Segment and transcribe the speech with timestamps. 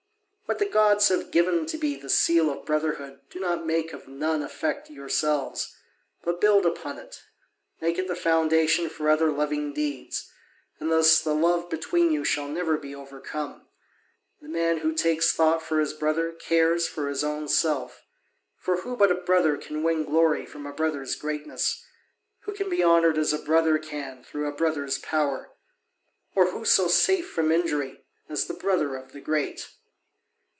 [0.51, 4.09] What the gods have given to be the seal of brotherhood do not make of
[4.09, 5.73] none effect yourselves.
[6.25, 7.23] But build upon it:
[7.79, 10.29] make it the foundation for other loving deeds,
[10.77, 13.65] and thus the love between you shall never be overcome.
[14.41, 18.03] The man who takes thought for his brother cares for his own self.
[18.57, 21.81] For who but a brother can win glory from a brother's greatness?
[22.41, 25.51] Who can be honoured as a brother can through a brother's power?
[26.35, 29.71] Or who so safe from injury as the brother of the great?